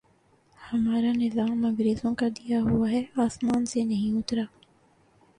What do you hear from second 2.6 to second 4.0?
ہوا ہے، آسمان سے